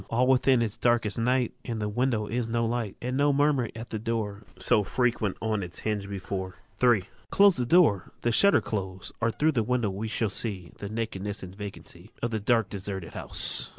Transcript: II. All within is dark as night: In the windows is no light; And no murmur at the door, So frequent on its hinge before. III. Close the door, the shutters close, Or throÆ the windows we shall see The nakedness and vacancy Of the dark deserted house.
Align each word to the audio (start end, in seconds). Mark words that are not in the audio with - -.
II. 0.01 0.05
All 0.09 0.25
within 0.25 0.63
is 0.63 0.77
dark 0.77 1.05
as 1.05 1.19
night: 1.19 1.53
In 1.63 1.77
the 1.77 1.87
windows 1.87 2.31
is 2.31 2.47
no 2.49 2.65
light; 2.65 2.95
And 3.03 3.15
no 3.15 3.31
murmur 3.31 3.69
at 3.75 3.91
the 3.91 3.99
door, 3.99 4.41
So 4.57 4.83
frequent 4.83 5.37
on 5.43 5.61
its 5.61 5.77
hinge 5.81 6.09
before. 6.09 6.55
III. 6.83 7.07
Close 7.29 7.55
the 7.57 7.67
door, 7.67 8.11
the 8.21 8.31
shutters 8.31 8.63
close, 8.63 9.11
Or 9.21 9.29
throÆ 9.29 9.53
the 9.53 9.61
windows 9.61 9.93
we 9.93 10.07
shall 10.07 10.31
see 10.31 10.71
The 10.79 10.89
nakedness 10.89 11.43
and 11.43 11.53
vacancy 11.55 12.09
Of 12.23 12.31
the 12.31 12.39
dark 12.39 12.67
deserted 12.69 13.13
house. 13.13 13.69